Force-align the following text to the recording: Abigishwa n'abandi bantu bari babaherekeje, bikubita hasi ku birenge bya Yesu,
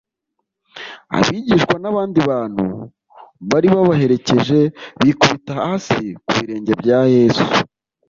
Abigishwa 1.17 1.75
n'abandi 1.79 2.19
bantu 2.29 2.65
bari 3.49 3.67
babaherekeje, 3.75 4.59
bikubita 5.03 5.51
hasi 5.61 5.99
ku 6.25 6.31
birenge 6.37 6.73
bya 6.81 6.99
Yesu, 7.15 7.43